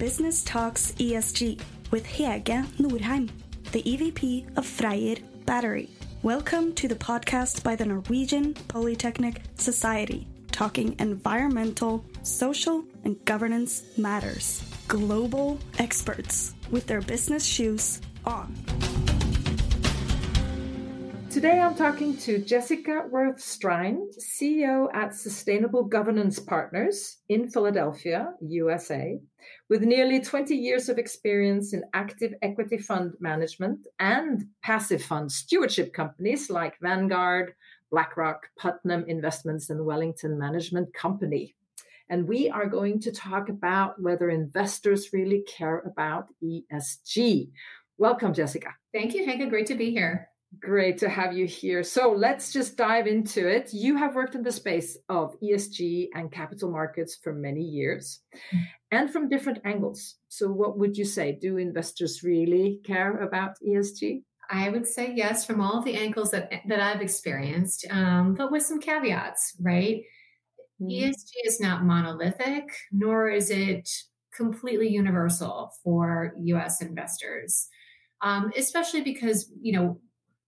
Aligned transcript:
Business 0.00 0.42
Talks 0.42 0.92
ESG 0.92 1.60
with 1.90 2.06
Hege 2.06 2.66
Norheim, 2.78 3.28
the 3.72 3.82
EVP 3.82 4.56
of 4.56 4.64
Freyr 4.64 5.18
Battery. 5.44 5.90
Welcome 6.22 6.72
to 6.76 6.88
the 6.88 6.94
podcast 6.94 7.62
by 7.62 7.76
the 7.76 7.84
Norwegian 7.84 8.54
Polytechnic 8.68 9.42
Society, 9.56 10.26
talking 10.52 10.96
environmental, 11.00 12.02
social, 12.22 12.82
and 13.04 13.22
governance 13.26 13.82
matters. 13.98 14.64
Global 14.88 15.58
experts 15.78 16.54
with 16.70 16.86
their 16.86 17.02
business 17.02 17.44
shoes 17.44 18.00
on. 18.24 18.54
Today 21.30 21.60
I'm 21.60 21.74
talking 21.74 22.16
to 22.18 22.38
Jessica 22.38 23.04
Worth 23.10 23.36
Strine, 23.36 24.06
CEO 24.18 24.88
at 24.94 25.14
Sustainable 25.14 25.84
Governance 25.84 26.40
Partners 26.40 27.18
in 27.28 27.50
Philadelphia, 27.50 28.32
USA, 28.40 29.20
with 29.70 29.82
nearly 29.82 30.20
20 30.20 30.54
years 30.54 30.88
of 30.88 30.98
experience 30.98 31.72
in 31.72 31.84
active 31.94 32.34
equity 32.42 32.76
fund 32.76 33.14
management 33.20 33.86
and 34.00 34.46
passive 34.62 35.02
fund 35.02 35.30
stewardship 35.30 35.94
companies 35.94 36.50
like 36.50 36.78
Vanguard, 36.80 37.54
BlackRock, 37.92 38.48
Putnam 38.58 39.04
Investments, 39.06 39.70
and 39.70 39.86
Wellington 39.86 40.36
Management 40.36 40.92
Company. 40.92 41.54
And 42.08 42.26
we 42.26 42.50
are 42.50 42.66
going 42.66 42.98
to 43.00 43.12
talk 43.12 43.48
about 43.48 44.02
whether 44.02 44.28
investors 44.28 45.12
really 45.12 45.42
care 45.42 45.78
about 45.86 46.26
ESG. 46.42 47.50
Welcome, 47.96 48.34
Jessica. 48.34 48.74
Thank 48.92 49.14
you, 49.14 49.24
Hege. 49.24 49.48
Great 49.48 49.66
to 49.66 49.76
be 49.76 49.92
here. 49.92 50.29
Great 50.58 50.98
to 50.98 51.08
have 51.08 51.32
you 51.32 51.46
here. 51.46 51.84
So 51.84 52.10
let's 52.10 52.52
just 52.52 52.76
dive 52.76 53.06
into 53.06 53.48
it. 53.48 53.72
You 53.72 53.96
have 53.96 54.16
worked 54.16 54.34
in 54.34 54.42
the 54.42 54.50
space 54.50 54.98
of 55.08 55.36
ESG 55.40 56.08
and 56.12 56.32
capital 56.32 56.72
markets 56.72 57.16
for 57.22 57.32
many 57.32 57.62
years 57.62 58.20
mm. 58.52 58.60
and 58.90 59.08
from 59.10 59.28
different 59.28 59.60
angles. 59.64 60.16
So, 60.28 60.50
what 60.50 60.76
would 60.76 60.96
you 60.96 61.04
say? 61.04 61.38
Do 61.40 61.56
investors 61.56 62.24
really 62.24 62.80
care 62.84 63.18
about 63.18 63.58
ESG? 63.64 64.24
I 64.50 64.70
would 64.70 64.88
say 64.88 65.12
yes, 65.14 65.46
from 65.46 65.60
all 65.60 65.82
the 65.82 65.94
angles 65.94 66.32
that, 66.32 66.50
that 66.66 66.80
I've 66.80 67.00
experienced, 67.00 67.86
um, 67.88 68.34
but 68.34 68.50
with 68.50 68.64
some 68.64 68.80
caveats, 68.80 69.54
right? 69.60 70.02
Mm. 70.82 70.90
ESG 70.90 71.30
is 71.44 71.60
not 71.60 71.84
monolithic, 71.84 72.64
nor 72.90 73.30
is 73.30 73.50
it 73.50 73.88
completely 74.34 74.88
universal 74.88 75.70
for 75.84 76.32
US 76.36 76.82
investors. 76.82 77.68
Um, 78.22 78.52
especially 78.56 79.02
because 79.02 79.50
you 79.62 79.72
know 79.72 80.00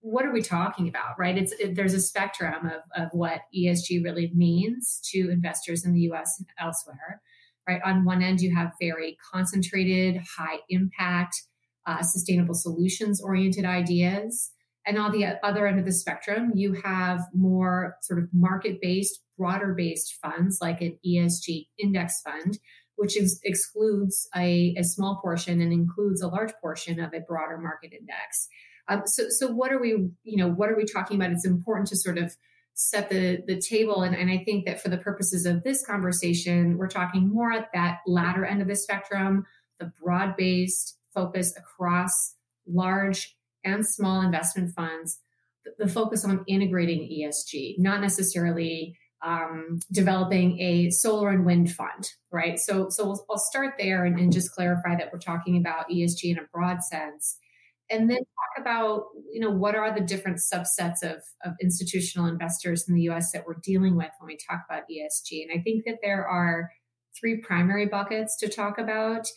what 0.03 0.25
are 0.25 0.33
we 0.33 0.41
talking 0.41 0.89
about, 0.89 1.17
right? 1.17 1.37
It's 1.37 1.53
it, 1.53 1.75
there's 1.75 1.93
a 1.93 1.99
spectrum 1.99 2.65
of, 2.65 2.81
of 3.01 3.09
what 3.13 3.43
ESG 3.57 4.03
really 4.03 4.31
means 4.35 4.99
to 5.11 5.29
investors 5.31 5.85
in 5.85 5.93
the 5.93 6.01
U.S. 6.01 6.35
and 6.39 6.47
elsewhere, 6.59 7.21
right? 7.67 7.81
On 7.85 8.03
one 8.03 8.21
end, 8.21 8.41
you 8.41 8.53
have 8.53 8.73
very 8.81 9.17
concentrated, 9.33 10.21
high 10.37 10.59
impact, 10.69 11.41
uh, 11.87 12.01
sustainable 12.01 12.53
solutions 12.53 13.21
oriented 13.21 13.63
ideas, 13.63 14.51
and 14.85 14.97
on 14.97 15.13
the 15.13 15.39
other 15.41 15.65
end 15.67 15.79
of 15.79 15.85
the 15.85 15.93
spectrum, 15.93 16.51
you 16.53 16.73
have 16.83 17.21
more 17.33 17.95
sort 18.01 18.19
of 18.19 18.27
market 18.33 18.79
based, 18.81 19.21
broader 19.37 19.73
based 19.73 20.17
funds 20.21 20.59
like 20.61 20.81
an 20.81 20.99
ESG 21.07 21.67
index 21.79 22.21
fund, 22.21 22.59
which 22.97 23.15
is, 23.15 23.39
excludes 23.43 24.27
a, 24.35 24.75
a 24.77 24.83
small 24.83 25.19
portion 25.21 25.61
and 25.61 25.71
includes 25.71 26.21
a 26.21 26.27
large 26.27 26.51
portion 26.61 26.99
of 26.99 27.13
a 27.13 27.21
broader 27.21 27.57
market 27.57 27.93
index. 27.93 28.49
Um, 28.87 29.03
so, 29.05 29.25
so 29.29 29.47
what 29.47 29.71
are 29.71 29.79
we, 29.79 30.09
you 30.23 30.37
know, 30.37 30.49
what 30.49 30.69
are 30.69 30.75
we 30.75 30.85
talking 30.85 31.17
about? 31.17 31.31
It's 31.31 31.45
important 31.45 31.87
to 31.89 31.95
sort 31.95 32.17
of 32.17 32.35
set 32.75 33.09
the 33.09 33.43
the 33.45 33.59
table, 33.59 34.01
and, 34.01 34.15
and 34.15 34.31
I 34.31 34.39
think 34.43 34.65
that 34.65 34.81
for 34.81 34.89
the 34.89 34.97
purposes 34.97 35.45
of 35.45 35.63
this 35.63 35.85
conversation, 35.85 36.77
we're 36.77 36.87
talking 36.87 37.29
more 37.29 37.51
at 37.51 37.69
that 37.73 37.99
latter 38.07 38.45
end 38.45 38.61
of 38.61 38.67
the 38.67 38.75
spectrum, 38.75 39.45
the 39.79 39.91
broad 40.03 40.35
based 40.35 40.97
focus 41.13 41.53
across 41.55 42.35
large 42.67 43.35
and 43.63 43.85
small 43.87 44.21
investment 44.21 44.73
funds, 44.73 45.19
the, 45.63 45.85
the 45.85 45.91
focus 45.91 46.25
on 46.25 46.43
integrating 46.47 47.01
ESG, 47.01 47.75
not 47.77 48.01
necessarily 48.01 48.97
um, 49.23 49.79
developing 49.91 50.59
a 50.59 50.89
solar 50.89 51.29
and 51.29 51.45
wind 51.45 51.71
fund, 51.71 52.09
right? 52.31 52.59
So, 52.59 52.89
so 52.89 53.05
we'll, 53.05 53.25
I'll 53.29 53.37
start 53.37 53.75
there 53.79 54.03
and, 54.03 54.19
and, 54.19 54.33
just 54.33 54.51
clarify 54.51 54.97
that 54.97 55.13
we're 55.13 55.19
talking 55.19 55.55
about 55.55 55.89
ESG 55.89 56.31
in 56.31 56.39
a 56.39 56.47
broad 56.51 56.83
sense 56.83 57.37
and 57.89 58.09
then 58.09 58.17
talk 58.17 58.61
about 58.61 59.05
you 59.31 59.39
know 59.39 59.51
what 59.51 59.75
are 59.75 59.93
the 59.93 60.01
different 60.01 60.37
subsets 60.37 61.03
of, 61.03 61.21
of 61.43 61.53
institutional 61.61 62.27
investors 62.27 62.87
in 62.87 62.95
the 62.95 63.01
us 63.01 63.31
that 63.31 63.45
we're 63.45 63.59
dealing 63.63 63.95
with 63.95 64.09
when 64.19 64.27
we 64.27 64.37
talk 64.37 64.61
about 64.69 64.83
esg 64.89 65.43
and 65.43 65.57
i 65.57 65.61
think 65.61 65.83
that 65.85 65.99
there 66.01 66.25
are 66.25 66.71
three 67.19 67.37
primary 67.41 67.85
buckets 67.85 68.37
to 68.37 68.47
talk 68.47 68.77
about 68.77 69.27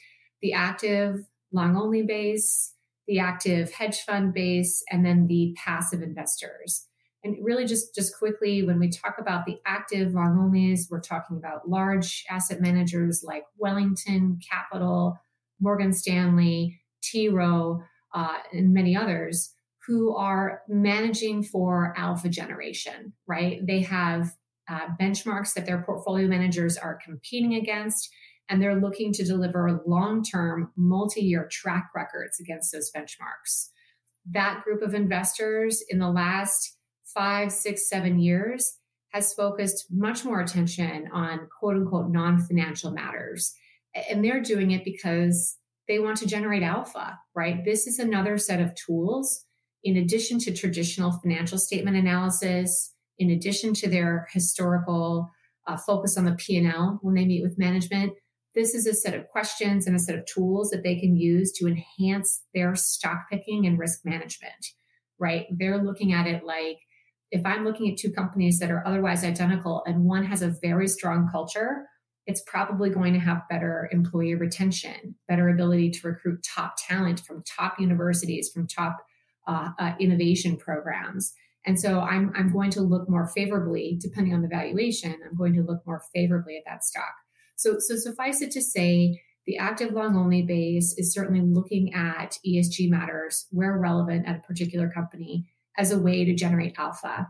the 0.43 0.53
active 0.53 1.17
long 1.53 1.77
only 1.77 2.03
base 2.03 2.75
the 3.07 3.19
active 3.19 3.73
hedge 3.73 4.01
fund 4.01 4.35
base 4.35 4.83
and 4.91 5.05
then 5.05 5.27
the 5.27 5.55
passive 5.57 6.03
investors. 6.03 6.87
And 7.25 7.37
really 7.41 7.67
just 7.67 7.95
just 7.95 8.17
quickly 8.19 8.63
when 8.63 8.79
we 8.79 8.89
talk 8.89 9.17
about 9.19 9.47
the 9.47 9.59
active 9.67 10.13
long 10.13 10.37
onlys 10.37 10.83
we're 10.91 11.01
talking 11.01 11.37
about 11.37 11.69
large 11.69 12.25
asset 12.31 12.61
managers 12.61 13.25
like 13.25 13.43
wellington 13.59 14.39
capital 14.49 15.19
morgan 15.59 15.93
stanley 15.93 16.81
t 17.03 17.29
rowe 17.29 17.83
uh, 18.17 18.39
and 18.51 18.73
many 18.73 18.97
others 18.97 19.53
who 19.87 20.17
are 20.17 20.63
managing 20.69 21.43
for 21.43 21.95
alpha 21.97 22.31
generation, 22.31 23.13
right? 23.29 23.65
They 23.65 23.83
have 23.83 24.35
uh, 24.69 24.89
benchmarks 25.01 25.53
that 25.55 25.67
their 25.67 25.83
portfolio 25.83 26.27
managers 26.27 26.79
are 26.79 26.99
competing 27.05 27.55
against, 27.55 28.09
and 28.49 28.61
they're 28.61 28.81
looking 28.81 29.13
to 29.13 29.25
deliver 29.25 29.83
long 29.87 30.25
term, 30.25 30.73
multi 30.77 31.21
year 31.21 31.47
track 31.53 31.91
records 31.95 32.41
against 32.41 32.73
those 32.73 32.91
benchmarks. 32.97 33.69
That 34.31 34.65
group 34.65 34.81
of 34.83 34.95
investors 34.95 35.85
in 35.89 35.99
the 35.99 36.11
last 36.11 36.79
five, 37.05 37.53
six, 37.53 37.89
seven 37.89 38.19
years 38.19 38.79
has 39.11 39.35
focused 39.35 39.87
much 39.91 40.25
more 40.25 40.41
attention 40.41 41.09
on 41.13 41.49
quote 41.61 41.77
unquote 41.77 42.11
non 42.11 42.41
financial 42.41 42.91
matters. 42.91 43.55
And 44.11 44.25
they're 44.25 44.43
doing 44.43 44.73
it 44.73 44.85
because 44.85 45.57
they 45.89 45.99
want 45.99 46.17
to 46.19 46.27
generate 46.27 46.63
alpha, 46.63 47.19
right? 47.35 47.65
This 47.65 47.87
is 47.87 47.99
another 47.99 48.39
set 48.39 48.61
of 48.61 48.75
tools 48.75 49.45
in 49.85 49.97
addition 49.97 50.39
to 50.41 50.53
traditional 50.53 51.13
financial 51.13 51.59
statement 51.59 51.97
analysis, 51.97 52.93
in 53.19 53.31
addition 53.31 53.73
to 53.75 53.89
their 53.89 54.27
historical 54.33 55.31
uh, 55.67 55.77
focus 55.77 56.19
on 56.19 56.25
the 56.25 56.35
P&L 56.35 56.99
when 57.03 57.15
they 57.15 57.25
meet 57.25 57.43
with 57.43 57.59
management. 57.59 58.13
This 58.55 58.75
is 58.75 58.87
a 58.87 58.95
set 58.95 59.15
of 59.15 59.29
questions 59.29 59.87
and 59.87 59.95
a 59.95 59.99
set 59.99 60.19
of 60.19 60.27
tools 60.27 60.71
that 60.71 60.83
they 60.83 60.99
can 60.99 61.17
use 61.17 61.53
to 61.53 61.67
enhance 61.67 62.43
their 62.55 62.75
stock 62.75 63.27
picking 63.31 63.67
and 63.67 63.79
risk 63.79 64.01
management, 64.05 64.73
right? 65.19 65.47
They're 65.51 65.83
looking 65.83 66.13
at 66.13 66.27
it 66.27 66.45
like 66.45 66.79
if 67.31 67.45
I'm 67.45 67.65
looking 67.65 67.91
at 67.91 67.99
two 67.99 68.13
companies 68.13 68.59
that 68.61 68.71
are 68.71 68.87
otherwise 68.87 69.25
identical 69.25 69.83
and 69.87 70.05
one 70.05 70.25
has 70.25 70.43
a 70.43 70.55
very 70.63 70.89
strong 70.89 71.29
culture, 71.31 71.87
it's 72.27 72.43
probably 72.47 72.91
going 72.91 73.13
to 73.13 73.21
have 73.21 73.49
better 73.49 73.89
employee 73.93 74.35
retention, 74.35 75.15
better 75.29 75.49
ability 75.49 75.91
to 75.91 76.09
recruit 76.09 76.45
top 76.45 76.75
talent 76.89 77.21
from 77.21 77.43
top 77.43 77.79
universities, 77.79 78.51
from 78.53 78.67
top 78.67 78.99
uh, 79.47 79.71
uh, 79.79 79.93
innovation 80.01 80.57
programs. 80.57 81.33
And 81.65 81.79
so 81.79 82.01
I'm, 82.01 82.33
I'm 82.37 82.53
going 82.53 82.71
to 82.73 82.81
look 82.81 83.09
more 83.09 83.27
favorably, 83.29 83.99
depending 84.01 84.35
on 84.35 84.43
the 84.43 84.49
valuation, 84.49 85.17
I'm 85.25 85.37
going 85.37 85.55
to 85.55 85.63
look 85.63 85.87
more 85.87 86.03
favorably 86.15 86.57
at 86.57 86.65
that 86.67 86.85
stock. 86.85 87.15
So, 87.57 87.77
so 87.79 87.97
suffice 87.97 88.43
it 88.43 88.51
to 88.53 88.63
say, 88.63 89.21
the 89.47 89.59
active 89.59 89.93
long 89.93 90.17
only 90.17 90.43
base 90.43 90.95
is 90.99 91.13
certainly 91.13 91.41
looking 91.41 91.95
at 91.95 92.37
ESG 92.45 92.91
matters 92.91 93.47
where 93.51 93.79
relevant 93.79 94.27
at 94.27 94.37
a 94.37 94.41
particular 94.41 94.91
company 94.91 95.49
as 95.79 95.93
a 95.93 95.99
way 95.99 96.25
to 96.25 96.35
generate 96.35 96.75
alpha. 96.79 97.29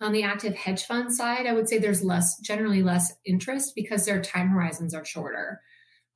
On 0.00 0.12
the 0.12 0.22
active 0.22 0.54
hedge 0.54 0.84
fund 0.84 1.12
side, 1.12 1.46
I 1.46 1.54
would 1.54 1.68
say 1.68 1.78
there's 1.78 2.04
less, 2.04 2.38
generally 2.40 2.82
less 2.82 3.14
interest 3.24 3.72
because 3.74 4.04
their 4.04 4.20
time 4.20 4.48
horizons 4.48 4.94
are 4.94 5.04
shorter. 5.04 5.62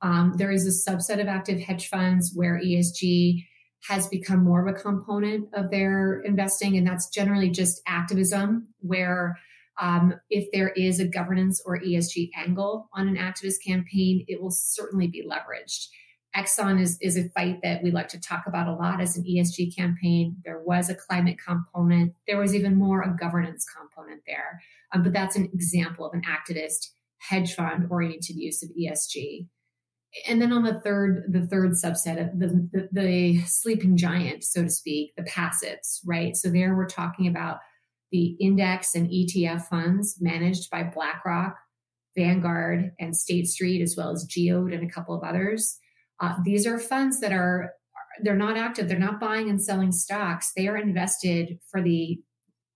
Um, 0.03 0.33
there 0.37 0.51
is 0.51 0.67
a 0.67 0.91
subset 0.91 1.19
of 1.19 1.27
active 1.27 1.59
hedge 1.59 1.87
funds 1.87 2.31
where 2.35 2.59
ESG 2.59 3.43
has 3.87 4.07
become 4.07 4.43
more 4.43 4.67
of 4.67 4.75
a 4.75 4.79
component 4.79 5.49
of 5.53 5.71
their 5.71 6.21
investing, 6.21 6.77
and 6.77 6.85
that's 6.85 7.09
generally 7.09 7.49
just 7.49 7.81
activism, 7.87 8.67
where 8.81 9.39
um, 9.79 10.13
if 10.29 10.47
there 10.51 10.69
is 10.69 10.99
a 10.99 11.07
governance 11.07 11.61
or 11.65 11.79
ESG 11.79 12.29
angle 12.37 12.87
on 12.93 13.07
an 13.07 13.15
activist 13.15 13.63
campaign, 13.65 14.25
it 14.27 14.39
will 14.41 14.51
certainly 14.51 15.07
be 15.07 15.23
leveraged. 15.27 15.87
Exxon 16.35 16.79
is, 16.79 16.97
is 17.01 17.17
a 17.17 17.29
fight 17.29 17.59
that 17.61 17.83
we 17.83 17.91
like 17.91 18.07
to 18.09 18.19
talk 18.19 18.43
about 18.47 18.67
a 18.67 18.73
lot 18.73 19.01
as 19.01 19.17
an 19.17 19.23
ESG 19.23 19.75
campaign. 19.75 20.37
There 20.45 20.61
was 20.61 20.89
a 20.89 20.95
climate 20.95 21.37
component. 21.45 22.13
There 22.25 22.39
was 22.39 22.55
even 22.55 22.75
more 22.75 23.01
a 23.01 23.15
governance 23.19 23.65
component 23.65 24.21
there. 24.25 24.61
Um, 24.93 25.03
but 25.03 25.13
that's 25.13 25.35
an 25.35 25.49
example 25.53 26.05
of 26.05 26.13
an 26.13 26.23
activist 26.23 26.91
hedge 27.17 27.53
fund 27.53 27.87
oriented 27.89 28.37
use 28.37 28.63
of 28.63 28.69
ESG. 28.69 29.47
And 30.27 30.41
then 30.41 30.51
on 30.51 30.63
the 30.63 30.79
third, 30.81 31.25
the 31.29 31.47
third 31.47 31.71
subset 31.71 32.19
of 32.19 32.39
the, 32.39 32.47
the, 32.71 32.89
the 32.91 33.41
sleeping 33.45 33.95
giant, 33.95 34.43
so 34.43 34.63
to 34.63 34.69
speak, 34.69 35.13
the 35.15 35.23
passives, 35.23 35.99
right? 36.05 36.35
So 36.35 36.49
there 36.49 36.75
we're 36.75 36.87
talking 36.87 37.27
about 37.27 37.59
the 38.11 38.35
index 38.41 38.93
and 38.93 39.09
ETF 39.09 39.67
funds 39.67 40.17
managed 40.19 40.69
by 40.69 40.83
BlackRock, 40.83 41.55
Vanguard 42.17 42.91
and 42.99 43.15
State 43.15 43.47
Street, 43.47 43.81
as 43.81 43.95
well 43.95 44.11
as 44.11 44.25
Geode 44.25 44.73
and 44.73 44.83
a 44.83 44.93
couple 44.93 45.15
of 45.15 45.23
others. 45.23 45.77
Uh, 46.21 46.35
these 46.45 46.67
are 46.67 46.79
funds 46.79 47.19
that 47.19 47.33
are 47.33 47.73
they're 48.21 48.35
not 48.35 48.57
active. 48.57 48.87
They're 48.87 48.99
not 48.99 49.19
buying 49.19 49.49
and 49.49 49.61
selling 49.61 49.91
stocks. 49.91 50.51
They 50.55 50.67
are 50.67 50.77
invested 50.77 51.57
for 51.69 51.81
the 51.81 52.19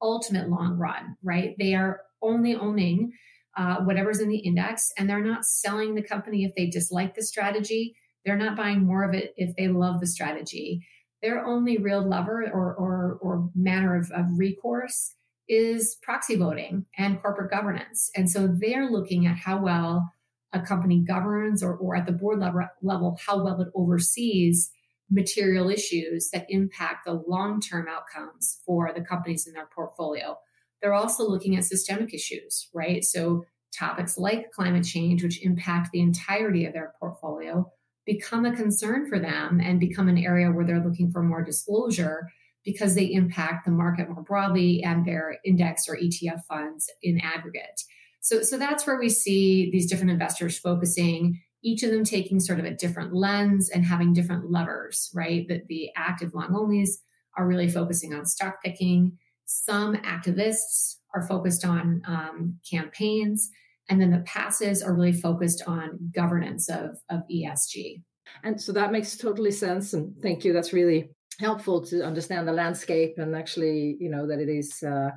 ultimate 0.02 0.50
long 0.50 0.78
run, 0.78 1.16
right? 1.24 1.56
They 1.60 1.76
are 1.76 2.02
only 2.22 2.56
owning 2.56 3.12
uh, 3.58 3.78
whatever's 3.82 4.20
in 4.20 4.30
the 4.30 4.38
index, 4.38 4.92
and 4.98 5.10
they're 5.10 5.24
not 5.24 5.46
selling 5.46 5.96
the 5.96 6.02
company 6.02 6.44
if 6.44 6.54
they 6.56 6.68
dislike 6.68 7.16
the 7.16 7.24
strategy. 7.24 7.96
They're 8.26 8.38
not 8.38 8.58
buying 8.58 8.86
more 8.86 9.04
of 9.04 9.14
it 9.14 9.34
if 9.38 9.56
they 9.56 9.68
love 9.68 10.00
the 10.00 10.08
strategy. 10.08 10.86
Their 11.22 11.46
only 11.46 11.78
real 11.78 12.08
lever 12.08 12.50
or, 12.52 12.74
or, 12.74 13.18
or 13.22 13.50
manner 13.56 13.96
of, 13.96 14.12
of 14.12 14.26
recourse 14.36 15.14
is 15.48 15.98
proxy 16.02 16.36
voting 16.36 16.86
and 16.98 17.22
corporate 17.22 17.52
governance. 17.52 18.10
And 18.16 18.30
so 18.30 18.48
they're 18.48 18.90
looking 18.90 19.28
at 19.28 19.38
how 19.38 19.62
well 19.62 20.12
a 20.56 20.62
company 20.62 21.00
governs 21.00 21.62
or, 21.62 21.76
or 21.76 21.96
at 21.96 22.06
the 22.06 22.12
board 22.12 22.40
level, 22.40 22.62
level, 22.82 23.20
how 23.26 23.44
well 23.44 23.62
it 23.62 23.68
oversees 23.76 24.72
material 25.10 25.70
issues 25.70 26.30
that 26.32 26.48
impact 26.50 27.06
the 27.06 27.24
long 27.28 27.62
term 27.62 27.88
outcomes 27.88 28.62
for 28.66 28.92
the 28.96 29.02
companies 29.02 29.46
in 29.46 29.54
their 29.54 29.70
portfolio. 29.74 30.38
They're 30.82 30.94
also 30.94 31.28
looking 31.28 31.56
at 31.56 31.64
systemic 31.64 32.14
issues, 32.14 32.70
right? 32.74 33.04
So, 33.04 33.46
topics 33.78 34.18
like 34.18 34.52
climate 34.52 34.86
change, 34.86 35.22
which 35.22 35.44
impact 35.44 35.90
the 35.92 36.00
entirety 36.00 36.66
of 36.66 36.74
their 36.74 36.94
portfolio, 37.00 37.70
become 38.06 38.46
a 38.46 38.56
concern 38.56 39.08
for 39.08 39.20
them 39.20 39.60
and 39.60 39.80
become 39.80 40.08
an 40.08 40.18
area 40.18 40.50
where 40.50 40.66
they're 40.66 40.84
looking 40.84 41.12
for 41.12 41.22
more 41.22 41.44
disclosure 41.44 42.30
because 42.64 42.96
they 42.96 43.12
impact 43.12 43.66
the 43.66 43.72
market 43.72 44.10
more 44.10 44.24
broadly 44.24 44.82
and 44.84 45.06
their 45.06 45.38
index 45.46 45.88
or 45.88 45.98
ETF 45.98 46.44
funds 46.48 46.90
in 47.04 47.20
aggregate. 47.22 47.82
So, 48.26 48.42
so 48.42 48.58
that's 48.58 48.88
where 48.88 48.98
we 48.98 49.10
see 49.10 49.70
these 49.70 49.88
different 49.88 50.10
investors 50.10 50.58
focusing 50.58 51.40
each 51.62 51.84
of 51.84 51.92
them 51.92 52.04
taking 52.04 52.40
sort 52.40 52.58
of 52.58 52.66
a 52.66 52.74
different 52.74 53.14
lens 53.14 53.70
and 53.70 53.86
having 53.86 54.14
different 54.14 54.50
levers, 54.52 55.12
right? 55.14 55.48
That 55.48 55.68
the 55.68 55.92
active 55.96 56.34
long 56.34 56.50
onlys 56.50 56.90
are 57.38 57.46
really 57.46 57.70
focusing 57.70 58.16
on 58.16 58.26
stock 58.26 58.64
picking. 58.64 59.16
Some 59.46 59.94
activists 59.98 60.96
are 61.14 61.28
focused 61.28 61.66
on 61.66 62.02
um, 62.08 62.60
campaigns. 62.68 63.52
And 63.90 64.02
then 64.02 64.10
the 64.10 64.22
passes 64.26 64.82
are 64.82 64.96
really 64.96 65.14
focused 65.14 65.62
on 65.68 66.12
governance 66.12 66.68
of, 66.68 66.98
of 67.12 67.22
ESG. 67.32 68.02
And 68.44 68.60
so 68.60 68.72
that 68.72 68.92
makes 68.92 69.16
totally 69.18 69.52
sense. 69.52 69.94
And 69.94 70.16
thank 70.24 70.44
you. 70.44 70.52
That's 70.52 70.74
really 70.74 71.12
helpful 71.40 71.86
to 71.86 72.04
understand 72.04 72.48
the 72.48 72.54
landscape 72.54 73.16
and 73.18 73.36
actually, 73.36 73.98
you 74.00 74.10
know, 74.10 74.26
that 74.26 74.40
it 74.40 74.50
is. 74.50 74.82
Uh, 74.82 75.12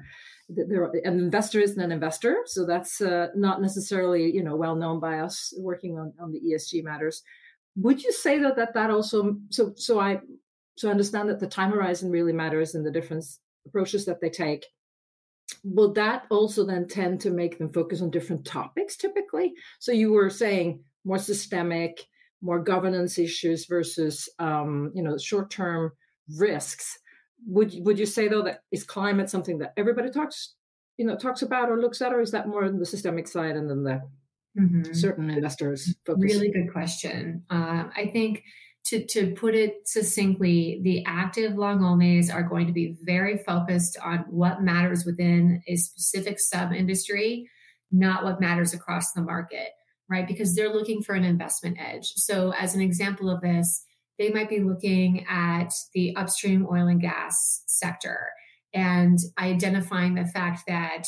there 0.49 0.85
an 1.05 1.19
investor 1.19 1.61
isn't 1.61 1.81
an 1.81 1.93
investor 1.93 2.39
so 2.47 2.65
that's 2.65 3.00
uh, 3.00 3.29
not 3.37 3.61
necessarily 3.61 4.33
you 4.33 4.43
know 4.43 4.56
well 4.56 4.77
known 4.77 4.99
by 4.99 5.19
us 5.21 5.53
working 5.59 5.99
on, 5.99 6.12
on 6.21 6.33
the 6.33 6.41
esg 6.53 6.83
matters. 6.85 7.23
Would 7.77 8.03
you 8.03 8.12
say 8.12 8.39
though 8.39 8.55
that 8.56 8.75
that 8.75 8.91
also 8.91 9.37
so 9.50 9.73
so 9.77 10.00
i 10.00 10.21
so 10.77 10.89
I 10.89 10.93
understand 10.93 11.29
that 11.29 11.41
the 11.41 11.49
time 11.49 11.73
horizon 11.73 12.11
really 12.11 12.33
matters 12.33 12.77
and 12.77 12.87
the 12.87 12.93
different 12.93 13.25
approaches 13.67 14.05
that 14.05 14.21
they 14.21 14.31
take. 14.31 14.65
Will 15.65 15.93
that 15.95 16.25
also 16.31 16.65
then 16.65 16.87
tend 16.87 17.21
to 17.23 17.31
make 17.31 17.59
them 17.59 17.73
focus 17.73 18.00
on 18.00 18.11
different 18.11 18.45
topics 18.45 18.97
typically? 18.97 19.55
So 19.81 19.91
you 19.91 20.12
were 20.12 20.31
saying 20.31 20.85
more 21.05 21.19
systemic 21.19 22.06
more 22.41 22.61
governance 22.61 23.19
issues 23.19 23.67
versus 23.67 24.29
um, 24.39 24.93
you 24.95 25.03
know 25.03 25.19
short 25.19 25.50
term 25.50 25.93
risks 26.37 26.99
would 27.46 27.73
would 27.85 27.99
you 27.99 28.06
say 28.06 28.29
though 28.29 28.43
that 28.43 28.62
is 28.73 28.85
climate 28.85 29.31
something 29.31 29.58
that 29.58 29.73
everybody 29.76 30.11
talks 30.11 30.55
you 30.96 31.06
know 31.06 31.17
talks 31.17 31.43
about 31.43 31.70
or 31.70 31.81
looks 31.81 32.02
at 32.02 32.12
or 32.12 32.20
is 32.20 32.31
that 32.31 32.49
more 32.49 32.64
on 32.64 32.79
the 32.79 32.87
systemic 32.87 33.29
side 33.29 33.56
and 33.56 33.70
then 33.70 33.85
the 33.85 34.02
mm-hmm. 34.58 34.93
certain 34.93 35.31
investors 35.31 35.94
focus? 36.05 36.23
really 36.23 36.50
good 36.50 36.73
question 36.73 37.43
uh, 37.50 37.85
i 37.96 38.11
think 38.12 38.43
to, 38.88 39.05
to 39.05 39.35
put 39.35 39.55
it 39.55 39.87
succinctly, 39.87 40.81
the 40.82 41.05
active 41.06 41.56
long 41.56 41.81
onlys 41.81 42.32
are 42.32 42.43
going 42.43 42.67
to 42.67 42.73
be 42.73 42.96
very 43.02 43.37
focused 43.37 43.99
on 44.02 44.25
what 44.31 44.62
matters 44.62 45.05
within 45.05 45.62
a 45.69 45.76
specific 45.76 46.40
sub 46.40 46.73
industry, 46.73 47.50
not 47.93 48.25
what 48.25 48.40
matters 48.40 48.73
across 48.73 49.12
the 49.12 49.20
market, 49.20 49.69
right? 50.08 50.26
Because 50.26 50.55
they're 50.55 50.73
looking 50.73 51.02
for 51.02 51.14
an 51.14 51.25
investment 51.25 51.76
edge. 51.79 52.06
So, 52.14 52.55
as 52.58 52.75
an 52.75 52.81
example 52.81 53.29
of 53.29 53.43
this, 53.43 53.85
they 54.19 54.31
might 54.31 54.49
be 54.49 54.61
looking 54.61 55.25
at 55.29 55.70
the 55.94 56.15
upstream 56.17 56.67
oil 56.70 56.88
and 56.88 57.00
gas 57.00 57.62
sector 57.67 58.29
and 58.75 59.19
identifying 59.38 60.15
the 60.15 60.26
fact 60.26 60.62
that 60.67 61.05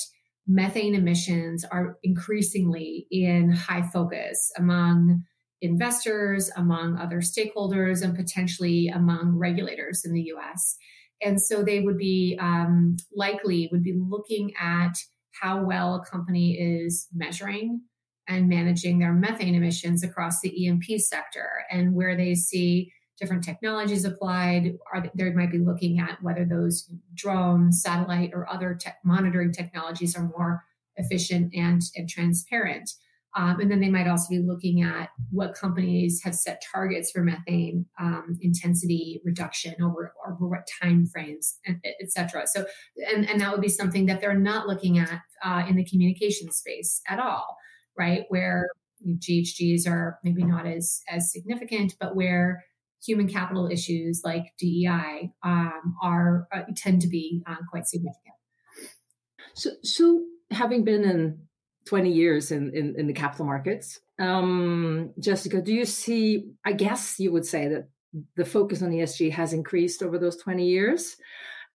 methane 0.46 0.94
emissions 0.94 1.64
are 1.64 1.98
increasingly 2.02 3.06
in 3.10 3.52
high 3.52 3.82
focus 3.82 4.50
among 4.56 5.22
investors, 5.62 6.50
among 6.56 6.96
other 6.96 7.20
stakeholders, 7.20 8.02
and 8.02 8.16
potentially 8.16 8.88
among 8.88 9.36
regulators 9.36 10.04
in 10.04 10.12
the 10.12 10.32
US. 10.34 10.76
And 11.22 11.40
so 11.40 11.62
they 11.62 11.80
would 11.80 11.98
be 11.98 12.38
um, 12.40 12.96
likely 13.14 13.68
would 13.70 13.82
be 13.82 13.94
looking 13.94 14.52
at 14.60 14.94
how 15.40 15.62
well 15.64 15.96
a 15.96 16.10
company 16.10 16.52
is 16.54 17.06
measuring 17.14 17.82
and 18.26 18.48
managing 18.48 18.98
their 18.98 19.12
methane 19.12 19.54
emissions 19.54 20.02
across 20.02 20.40
the 20.40 20.64
E&P 20.64 20.98
sector 20.98 21.64
and 21.70 21.94
where 21.94 22.16
they 22.16 22.34
see 22.34 22.92
different 23.20 23.44
technologies 23.44 24.04
applied. 24.04 24.78
Are 24.92 25.04
they 25.14 25.30
might 25.30 25.52
be 25.52 25.58
looking 25.58 26.00
at 26.00 26.22
whether 26.22 26.44
those 26.44 26.90
drone, 27.14 27.72
satellite, 27.72 28.30
or 28.32 28.50
other 28.50 28.78
monitoring 29.04 29.52
technologies 29.52 30.16
are 30.16 30.28
more 30.36 30.64
efficient 31.00 31.52
and, 31.54 31.82
and 31.96 32.08
transparent. 32.08 32.90
Um, 33.36 33.60
and 33.60 33.70
then 33.70 33.80
they 33.80 33.88
might 33.88 34.08
also 34.08 34.28
be 34.28 34.40
looking 34.40 34.82
at 34.82 35.10
what 35.30 35.54
companies 35.54 36.20
have 36.24 36.34
set 36.34 36.62
targets 36.72 37.12
for 37.12 37.22
methane 37.22 37.86
um, 38.00 38.36
intensity 38.40 39.20
reduction 39.24 39.74
over, 39.80 40.12
over 40.28 40.48
what 40.48 40.68
time 40.82 41.06
frames, 41.06 41.58
et 41.64 42.08
cetera. 42.08 42.46
So, 42.48 42.66
and, 43.08 43.28
and 43.28 43.40
that 43.40 43.52
would 43.52 43.60
be 43.60 43.68
something 43.68 44.06
that 44.06 44.20
they're 44.20 44.34
not 44.34 44.66
looking 44.66 44.98
at 44.98 45.20
uh, 45.44 45.62
in 45.68 45.76
the 45.76 45.84
communication 45.84 46.50
space 46.50 47.00
at 47.08 47.20
all, 47.20 47.56
right? 47.96 48.24
Where 48.30 48.68
GHGs 49.06 49.88
are 49.88 50.18
maybe 50.24 50.42
not 50.42 50.66
as 50.66 51.00
as 51.08 51.32
significant, 51.32 51.94
but 52.00 52.16
where 52.16 52.64
human 53.04 53.28
capital 53.28 53.68
issues 53.68 54.22
like 54.24 54.52
DEI 54.58 55.32
um, 55.42 55.96
are 56.02 56.46
uh, 56.54 56.62
tend 56.76 57.00
to 57.02 57.08
be 57.08 57.42
um, 57.46 57.58
quite 57.70 57.86
significant. 57.86 58.34
So, 59.54 59.70
so 59.82 60.24
having 60.50 60.84
been 60.84 61.04
in 61.04 61.38
20 61.86 62.12
years 62.12 62.50
in, 62.50 62.72
in, 62.74 62.94
in 62.98 63.06
the 63.06 63.12
capital 63.12 63.46
markets, 63.46 64.00
um, 64.18 65.12
Jessica, 65.18 65.62
do 65.62 65.72
you 65.72 65.84
see? 65.84 66.52
I 66.64 66.72
guess 66.72 67.18
you 67.18 67.32
would 67.32 67.46
say 67.46 67.68
that 67.68 67.88
the 68.36 68.44
focus 68.44 68.82
on 68.82 68.90
ESG 68.90 69.32
has 69.32 69.52
increased 69.52 70.02
over 70.02 70.18
those 70.18 70.36
20 70.36 70.66
years. 70.66 71.16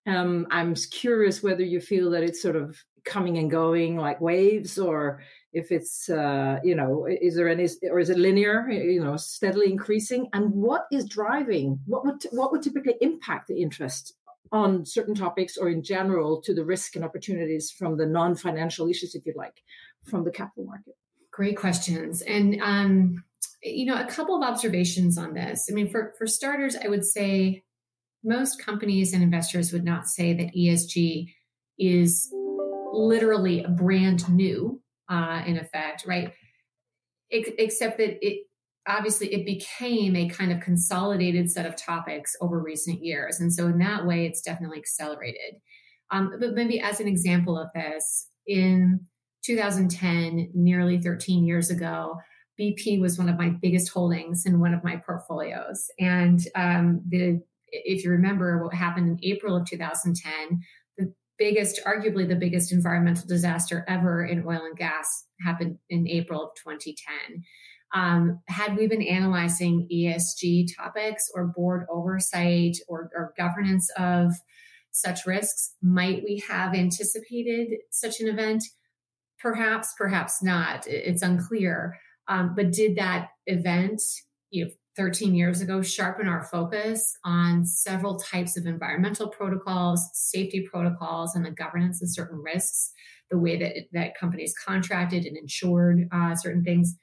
Um, 0.06 0.46
I'm 0.52 0.76
curious 0.76 1.42
whether 1.42 1.64
you 1.64 1.82
feel 1.82 2.12
that 2.12 2.24
it's 2.24 2.42
sort 2.42 2.56
of 2.56 2.78
coming 3.04 3.38
and 3.38 3.50
going 3.50 3.98
like 3.98 4.22
waves, 4.22 4.78
or 4.78 5.22
if 5.56 5.72
it's 5.72 6.10
uh, 6.10 6.60
you 6.64 6.76
know 6.76 7.08
is 7.10 7.36
there 7.36 7.50
any 7.50 7.68
or 7.90 8.00
is 8.00 8.10
it 8.10 8.20
linear 8.20 8.70
you 8.70 9.04
know 9.04 9.16
steadily 9.16 9.72
increasing? 9.72 10.28
And 10.34 10.54
what 10.54 10.86
is 10.92 11.06
driving 11.06 11.80
what 11.86 12.06
would 12.06 12.22
what 12.32 12.52
would 12.52 12.62
typically 12.62 12.96
impact 13.02 13.48
the 13.48 13.62
interest 13.62 14.14
on 14.52 14.86
certain 14.86 15.16
topics 15.16 15.58
or 15.58 15.70
in 15.70 15.82
general 15.82 16.42
to 16.42 16.54
the 16.54 16.64
risk 16.64 16.96
and 16.96 17.04
opportunities 17.04 17.72
from 17.72 17.98
the 17.98 18.06
non-financial 18.06 18.88
issues 18.88 19.16
if 19.16 19.26
you 19.26 19.34
like 19.36 19.64
from 20.04 20.26
the 20.26 20.32
capital 20.32 20.66
market? 20.66 20.94
Great 21.32 21.58
questions. 21.58 22.22
And 22.22 22.62
um, 22.62 23.24
you 23.64 23.86
know 23.86 24.00
a 24.00 24.06
couple 24.06 24.36
of 24.36 24.44
observations 24.44 25.18
on 25.18 25.34
this. 25.34 25.68
I 25.72 25.74
mean 25.74 25.90
for 25.90 26.14
for 26.18 26.28
starters 26.28 26.76
i 26.84 26.90
would 26.90 27.06
say 27.06 27.64
most 28.26 28.62
companies 28.62 29.14
and 29.14 29.24
investors 29.24 29.72
would 29.72 29.86
not 29.86 30.08
say 30.08 30.34
that 30.34 30.54
esg 30.54 31.34
is 31.80 32.30
literally 32.94 33.66
brand 33.70 34.28
new 34.30 34.82
uh, 35.10 35.42
in 35.46 35.58
effect, 35.58 36.06
right? 36.06 36.32
except 37.32 37.98
that 37.98 38.26
it 38.26 38.44
obviously 38.88 39.34
it 39.34 39.46
became 39.46 40.16
a 40.16 40.30
kind 40.30 40.52
of 40.52 40.60
consolidated 40.60 41.50
set 41.50 41.66
of 41.66 41.76
topics 41.76 42.36
over 42.40 42.60
recent 42.60 43.04
years, 43.04 43.40
and 43.40 43.52
so 43.52 43.66
in 43.68 43.80
that 43.80 44.06
way, 44.06 44.26
it's 44.26 44.42
definitely 44.42 44.78
accelerated. 44.78 45.56
Um, 46.12 46.34
but 46.40 46.54
maybe 46.54 46.80
as 46.80 47.00
an 47.00 47.08
example 47.08 47.58
of 47.58 47.70
this, 47.74 48.28
in 48.46 49.00
2010, 49.44 50.52
nearly 50.54 51.00
13 51.00 51.46
years 51.46 51.72
ago, 51.72 52.16
BP 52.60 53.02
was 53.02 53.18
one 53.18 53.28
of 53.28 53.40
my 53.40 53.50
biggest 53.50 53.90
holdings 53.90 54.46
in 54.46 54.60
one 54.60 54.74
of 54.74 54.84
my 54.84 54.98
portfolios, 54.98 55.88
and 56.00 56.42
um, 56.56 57.02
the 57.08 57.42
if 57.72 58.04
you 58.04 58.12
remember 58.12 58.64
what 58.64 58.74
happened 58.74 59.10
in 59.10 59.30
April 59.30 59.58
of 59.58 59.68
2010, 59.68 60.62
biggest, 61.38 61.82
arguably 61.86 62.28
the 62.28 62.36
biggest 62.36 62.72
environmental 62.72 63.28
disaster 63.28 63.86
ever 63.88 64.26
in 64.26 64.46
oil 64.46 64.66
and 64.66 64.78
gas 64.78 65.26
happened 65.42 65.78
in 65.90 66.08
April 66.08 66.44
of 66.44 66.50
2010. 66.64 67.44
Um, 67.94 68.42
had 68.48 68.76
we 68.78 68.88
been 68.88 69.02
analyzing 69.02 69.88
ESG 69.94 70.76
topics 70.76 71.30
or 71.34 71.48
board 71.48 71.86
oversight 71.90 72.78
or, 72.88 73.10
or 73.16 73.34
governance 73.38 73.90
of 73.98 74.34
such 74.92 75.26
risks, 75.26 75.76
might 75.82 76.24
we 76.24 76.44
have 76.48 76.74
anticipated 76.74 77.78
such 77.92 78.20
an 78.20 78.28
event? 78.28 78.64
perhaps, 79.46 79.94
perhaps 79.96 80.42
not. 80.42 80.88
It's 80.88 81.22
unclear. 81.22 82.00
Um, 82.28 82.54
but 82.56 82.72
did 82.72 82.96
that 82.96 83.30
event, 83.46 84.02
you 84.50 84.66
know, 84.66 84.72
13 84.98 85.36
years 85.36 85.62
ago, 85.62 85.82
sharpen 85.82 86.28
our 86.28 86.44
focus 86.46 87.18
on 87.26 87.66
several 87.66 88.18
types 88.18 88.58
of 88.58 88.66
environmental 88.66 89.28
protocols, 89.28 90.10
safety 90.14 90.66
protocols, 90.72 91.36
and 91.36 91.46
the 91.46 91.52
governance 91.52 92.02
of 92.02 92.10
certain 92.10 92.42
risks, 92.42 92.92
the 93.30 93.38
way 93.38 93.58
that 93.58 93.74
that 93.92 94.18
companies 94.18 94.54
contracted 94.66 95.26
and 95.26 95.38
insured 95.38 96.08
uh, 96.12 96.36
certain 96.36 96.64
things. 96.64 96.96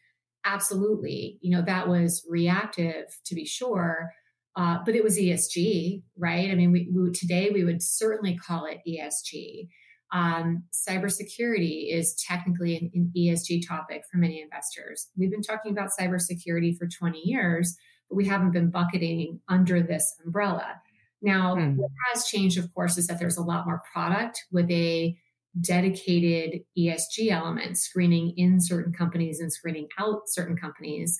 Absolutely, 0.45 1.39
you 1.41 1.55
know 1.55 1.63
that 1.63 1.89
was 1.89 2.25
reactive 2.29 3.05
to 3.27 3.35
be 3.35 3.45
sure, 3.45 4.11
uh, 4.57 4.79
but 4.85 4.95
it 4.95 5.05
was 5.05 5.19
ESG, 5.19 6.03
right? 6.17 6.51
I 6.51 6.55
mean, 6.55 6.73
we, 6.73 6.89
we, 6.93 7.11
today 7.13 7.51
we 7.53 7.65
would 7.65 7.83
certainly 7.83 8.37
call 8.37 8.67
it 8.67 8.81
ESG. 8.89 9.69
Um, 10.13 10.65
cybersecurity 10.73 11.91
is 11.91 12.15
technically 12.15 12.77
an, 12.77 12.91
an, 12.95 13.13
ESG 13.17 13.67
topic 13.67 14.03
for 14.11 14.19
many 14.19 14.43
investors. 14.43 15.09
We've 15.17 15.31
been 15.31 15.43
talking 15.43 15.73
about 15.73 15.91
cybersecurity 15.99 16.77
for 16.77 16.87
20 16.87 17.19
years, 17.25 17.77
but 18.11 18.17
we 18.17 18.27
haven't 18.27 18.51
been 18.51 18.71
bucketing 18.71 19.41
under 19.49 19.83
this 19.83 20.15
umbrella. 20.23 20.75
Now, 21.23 21.57
hmm. 21.57 21.77
what 21.77 21.91
has 22.13 22.27
changed, 22.27 22.59
of 22.59 22.73
course, 22.75 22.99
is 22.99 23.07
that 23.07 23.19
there's 23.19 23.39
a 23.39 23.43
lot 23.43 23.65
more 23.65 23.81
product 23.91 24.45
with 24.53 24.71
a 24.71 25.17
dedicated 25.61 26.61
ESG 26.79 27.31
element, 27.31 27.79
screening 27.79 28.35
in 28.37 28.61
certain 28.61 28.93
companies 28.93 29.41
and 29.41 29.53
screening 29.53 29.89
out 29.99 30.23
certain 30.27 30.57
companies. 30.57 31.19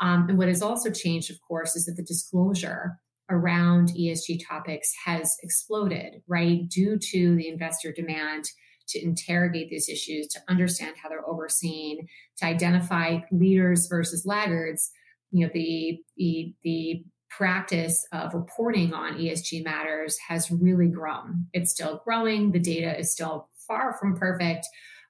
Um, 0.00 0.28
and 0.28 0.36
what 0.36 0.48
has 0.48 0.62
also 0.62 0.90
changed, 0.90 1.30
of 1.30 1.40
course, 1.46 1.76
is 1.76 1.86
that 1.86 1.96
the 1.96 2.02
disclosure 2.02 2.98
around 3.30 3.90
ESG 3.90 4.46
topics 4.46 4.92
has 5.04 5.36
exploded, 5.42 6.22
right? 6.28 6.68
Due 6.68 6.98
to 6.98 7.36
the 7.36 7.48
investor 7.48 7.92
demand 7.92 8.44
to 8.88 9.02
interrogate 9.02 9.70
these 9.70 9.88
issues, 9.88 10.28
to 10.28 10.40
understand 10.48 10.94
how 11.02 11.08
they're 11.08 11.28
overseen, 11.28 12.06
to 12.38 12.46
identify 12.46 13.20
leaders 13.32 13.86
versus 13.86 14.26
laggards. 14.26 14.90
You 15.30 15.46
know, 15.46 15.52
the 15.54 15.98
the 16.16 16.54
the 16.62 17.04
practice 17.30 18.06
of 18.12 18.34
reporting 18.34 18.94
on 18.94 19.14
ESG 19.14 19.64
matters 19.64 20.16
has 20.28 20.50
really 20.50 20.88
grown. 20.88 21.46
It's 21.52 21.72
still 21.72 22.00
growing. 22.04 22.52
The 22.52 22.60
data 22.60 22.96
is 22.98 23.10
still 23.10 23.48
far 23.66 23.96
from 23.98 24.16
perfect. 24.16 24.66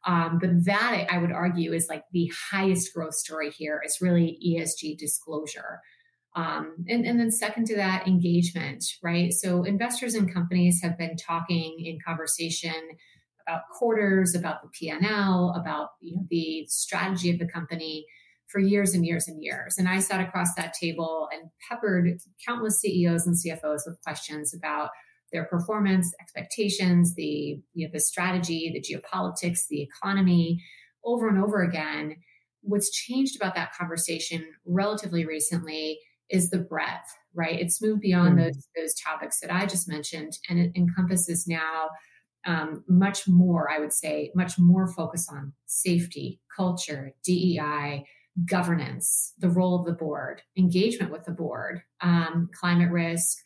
Um, 0.07 0.39
but 0.39 0.65
that 0.65 1.07
I 1.11 1.19
would 1.19 1.33
argue 1.33 1.73
is 1.73 1.89
like 1.89 2.05
the 2.13 2.31
highest 2.51 2.95
growth 2.95 3.15
story 3.15 3.51
here 3.51 3.81
is 3.85 3.99
really 4.01 4.39
ESG 4.47 4.99
disclosure. 4.99 5.81
Um, 6.37 6.85
and, 6.89 7.07
and 7.07 7.19
then 7.19 7.31
second 7.31 7.67
to 7.67 7.77
that, 7.77 8.09
engagement, 8.09 8.85
right? 9.03 9.33
So 9.33 9.63
investors 9.63 10.15
and 10.15 10.33
companies 10.33 10.81
have 10.83 10.99
been 10.99 11.17
talking 11.17 11.85
in 11.85 11.99
conversation 12.05 12.75
about 13.47 13.63
quarters, 13.71 14.35
about 14.35 14.63
the 14.63 14.69
P&L, 14.69 15.55
about 15.57 15.91
you 16.01 16.17
know, 16.17 16.27
the 16.31 16.67
strategy 16.69 17.31
of 17.31 17.39
the 17.39 17.47
company 17.47 18.07
for 18.49 18.59
years 18.59 18.95
and 18.95 19.07
years 19.07 19.29
and 19.29 19.43
years. 19.43 19.77
And 19.79 19.89
I 19.89 20.01
sat 20.01 20.21
across 20.21 20.55
that 20.57 20.75
table 20.75 21.29
and 21.33 21.51
peppered 21.69 22.19
countless 22.47 22.81
CEOs 22.81 23.27
and 23.27 23.37
CFOs 23.37 23.83
with 23.87 24.01
questions 24.03 24.55
about 24.55 24.91
their 25.33 25.45
performance, 25.45 26.15
expectations, 26.21 27.15
the 27.17 27.61
you 27.75 27.87
know 27.87 27.91
the 27.93 28.01
strategy, 28.01 28.71
the 28.73 28.81
geopolitics, 28.81 29.67
the 29.69 29.83
economy, 29.83 30.63
over 31.05 31.29
and 31.29 31.43
over 31.43 31.63
again. 31.63 32.17
What's 32.63 32.91
changed 32.93 33.37
about 33.37 33.57
that 33.57 33.75
conversation 33.75 34.47
relatively 34.65 35.27
recently 35.27 35.99
is 36.31 36.51
the 36.51 36.59
breadth, 36.59 37.07
right? 37.35 37.59
It's 37.59 37.83
moved 37.83 38.01
beyond 38.01 38.39
mm 38.39 38.45
those 38.45 38.69
those 38.77 38.95
topics 38.95 39.41
that 39.41 39.53
I 39.53 39.67
just 39.67 39.89
mentioned, 39.89 40.39
and 40.49 40.59
it 40.59 40.73
encompasses 40.75 41.47
now 41.47 41.89
um, 42.47 42.85
much 42.89 43.27
more. 43.29 43.71
I 43.71 43.79
would 43.79 43.93
say 43.93 44.31
much 44.35 44.59
more 44.59 44.87
focus 44.89 45.29
on 45.31 45.53
safety, 45.67 46.41
culture, 46.57 47.13
DEI, 47.25 48.05
governance, 48.49 49.33
the 49.39 49.49
role 49.49 49.79
of 49.79 49.87
the 49.87 49.93
board, 49.93 50.43
engagement 50.57 51.13
with 51.13 51.25
the 51.25 51.33
board, 51.33 51.83
um, 52.01 52.49
climate 52.59 52.91
risk, 52.91 53.39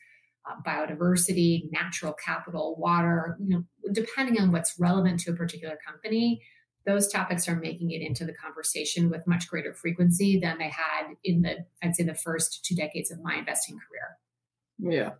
uh, 0.48 0.54
biodiversity, 0.66 1.70
natural 1.70 2.14
capital, 2.14 2.76
water. 2.78 3.36
You 3.40 3.58
know, 3.58 3.92
depending 3.92 4.40
on 4.40 4.52
what's 4.52 4.78
relevant 4.78 5.20
to 5.20 5.32
a 5.32 5.36
particular 5.36 5.76
company, 5.86 6.40
those 6.86 7.08
topics 7.08 7.48
are 7.48 7.56
making 7.56 7.90
it 7.90 8.02
into 8.02 8.24
the 8.24 8.34
conversation 8.34 9.10
with 9.10 9.26
much 9.26 9.48
greater 9.48 9.74
frequency 9.74 10.38
than 10.38 10.58
they 10.58 10.70
had 10.70 11.14
in 11.24 11.42
the, 11.42 11.64
I'd 11.82 11.94
say, 11.94 12.04
the 12.04 12.14
first 12.14 12.64
two 12.64 12.74
decades 12.74 13.10
of 13.10 13.22
my 13.22 13.34
investing 13.34 13.76
career. 13.76 14.16
Yeah. 14.80 15.10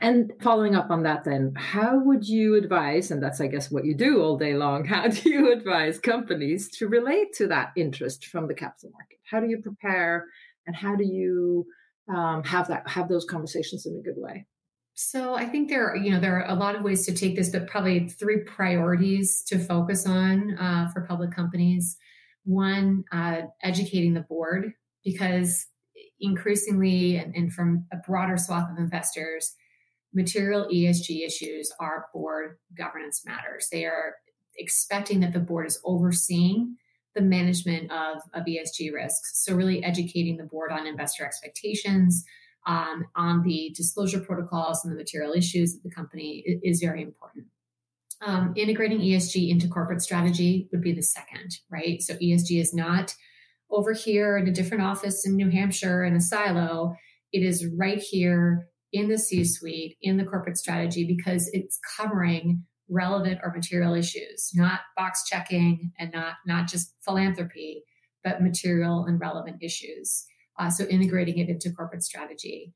And 0.00 0.32
following 0.42 0.74
up 0.74 0.90
on 0.90 1.04
that, 1.04 1.24
then, 1.24 1.54
how 1.56 2.00
would 2.00 2.26
you 2.26 2.56
advise, 2.56 3.12
and 3.12 3.22
that's, 3.22 3.40
I 3.40 3.46
guess, 3.46 3.70
what 3.70 3.84
you 3.84 3.94
do 3.94 4.20
all 4.20 4.36
day 4.36 4.54
long, 4.54 4.84
how 4.86 5.08
do 5.08 5.30
you 5.30 5.52
advise 5.52 5.98
companies 5.98 6.68
to 6.78 6.88
relate 6.88 7.32
to 7.34 7.46
that 7.48 7.72
interest 7.76 8.26
from 8.26 8.48
the 8.48 8.54
capital 8.54 8.90
market? 8.92 9.18
How 9.30 9.40
do 9.40 9.48
you 9.48 9.62
prepare 9.62 10.26
and 10.66 10.74
how 10.74 10.96
do 10.96 11.04
you 11.04 11.66
um, 12.12 12.42
have 12.44 12.68
that 12.68 12.88
have 12.88 13.08
those 13.08 13.24
conversations 13.24 13.86
in 13.86 13.96
a 13.96 14.02
good 14.02 14.16
way? 14.20 14.46
So 14.94 15.34
I 15.34 15.46
think 15.46 15.68
there 15.68 15.90
are, 15.90 15.96
you 15.96 16.10
know, 16.10 16.20
there 16.20 16.40
are 16.40 16.48
a 16.48 16.54
lot 16.54 16.76
of 16.76 16.82
ways 16.82 17.04
to 17.06 17.12
take 17.12 17.34
this, 17.34 17.50
but 17.50 17.66
probably 17.66 18.08
three 18.08 18.38
priorities 18.38 19.42
to 19.48 19.58
focus 19.58 20.06
on 20.06 20.56
uh, 20.56 20.88
for 20.92 21.02
public 21.02 21.32
companies. 21.32 21.96
One, 22.44 23.04
uh, 23.10 23.42
educating 23.62 24.14
the 24.14 24.20
board, 24.20 24.72
because 25.04 25.66
increasingly, 26.20 27.16
and, 27.16 27.34
and 27.34 27.52
from 27.52 27.86
a 27.92 27.96
broader 27.96 28.36
swath 28.36 28.70
of 28.70 28.78
investors, 28.78 29.54
material 30.14 30.68
ESG 30.72 31.26
issues 31.26 31.72
are 31.80 32.06
board 32.14 32.58
governance 32.76 33.22
matters. 33.26 33.68
They 33.72 33.84
are 33.84 34.14
expecting 34.56 35.20
that 35.20 35.32
the 35.32 35.40
board 35.40 35.66
is 35.66 35.80
overseeing 35.84 36.76
the 37.16 37.22
management 37.22 37.90
of, 37.90 38.22
of 38.32 38.44
ESG 38.44 38.92
risks. 38.92 39.44
So, 39.44 39.54
really 39.54 39.82
educating 39.82 40.36
the 40.36 40.44
board 40.44 40.70
on 40.70 40.86
investor 40.86 41.24
expectations, 41.24 42.24
um, 42.66 43.06
on 43.14 43.42
the 43.42 43.72
disclosure 43.76 44.20
protocols 44.20 44.84
and 44.84 44.92
the 44.92 44.96
material 44.96 45.32
issues 45.32 45.74
of 45.74 45.82
the 45.82 45.90
company 45.90 46.42
is, 46.62 46.80
very 46.80 47.02
important. 47.02 47.46
Um, 48.24 48.54
integrating 48.56 49.00
ESG 49.00 49.50
into 49.50 49.68
corporate 49.68 50.00
strategy 50.00 50.68
would 50.72 50.80
be 50.80 50.92
the 50.92 51.02
second, 51.02 51.58
right? 51.70 52.00
So 52.00 52.14
ESG 52.14 52.60
is 52.60 52.72
not 52.72 53.14
over 53.70 53.92
here 53.92 54.38
in 54.38 54.48
a 54.48 54.52
different 54.52 54.82
office 54.82 55.26
in 55.26 55.36
New 55.36 55.50
Hampshire 55.50 56.04
in 56.04 56.14
a 56.14 56.20
silo. 56.20 56.94
It 57.32 57.42
is 57.42 57.66
right 57.76 57.98
here 57.98 58.68
in 58.92 59.08
the 59.08 59.18
C 59.18 59.44
suite, 59.44 59.96
in 60.00 60.16
the 60.16 60.24
corporate 60.24 60.56
strategy, 60.56 61.04
because 61.04 61.50
it's 61.52 61.78
covering 61.96 62.64
relevant 62.88 63.40
or 63.42 63.52
material 63.52 63.94
issues, 63.94 64.52
not 64.54 64.80
box 64.96 65.24
checking 65.28 65.92
and 65.98 66.12
not, 66.12 66.34
not 66.46 66.68
just 66.68 66.94
philanthropy, 67.00 67.82
but 68.22 68.42
material 68.42 69.04
and 69.06 69.20
relevant 69.20 69.62
issues. 69.62 70.26
Uh, 70.58 70.70
so 70.70 70.84
integrating 70.84 71.38
it 71.38 71.48
into 71.48 71.72
corporate 71.72 72.02
strategy. 72.02 72.72